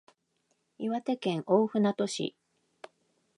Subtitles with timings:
[0.79, 2.35] 岩手県大船渡市